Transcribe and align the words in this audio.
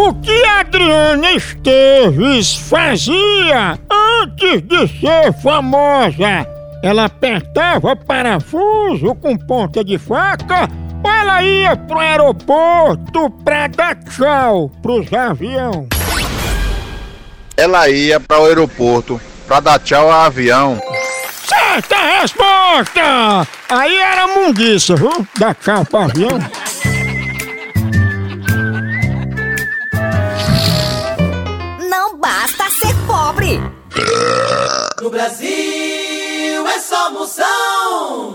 O 0.00 0.14
que 0.14 0.44
Adriana 0.44 1.32
Esteves 1.32 2.54
fazia 2.54 3.76
antes 3.90 4.62
de 4.62 4.86
ser 5.00 5.32
famosa? 5.42 6.46
Ela 6.84 7.06
apertava 7.06 7.96
parafuso 7.96 9.12
com 9.16 9.36
ponta 9.36 9.82
de 9.82 9.98
faca 9.98 10.68
ou 11.02 11.10
ela 11.10 11.42
ia 11.42 11.76
pro 11.76 11.98
aeroporto 11.98 13.28
pra 13.44 13.66
dar 13.66 13.96
tchau 13.96 14.70
pros 14.80 15.12
aviões? 15.12 15.88
Ela 17.56 17.90
ia 17.90 18.20
para 18.20 18.40
o 18.40 18.44
aeroporto 18.44 19.20
para 19.48 19.58
dar 19.58 19.78
tchau 19.80 20.12
ao 20.12 20.26
avião. 20.26 20.80
Certa 21.44 22.20
resposta! 22.20 23.48
Aí 23.68 23.96
era 23.96 24.28
mundiça, 24.28 24.94
viu? 24.94 25.26
Dar 25.36 25.56
tchau 25.56 25.84
pro 25.84 25.98
avião. 25.98 26.67
No 35.00 35.10
Brasil 35.10 36.66
é 36.66 36.78
só 36.80 37.10
moção. 37.12 38.27